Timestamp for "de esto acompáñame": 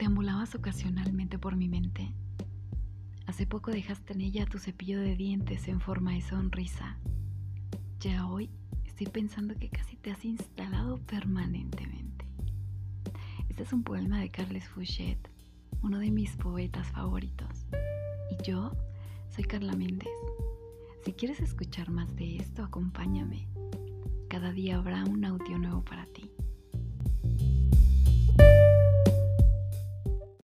22.16-23.48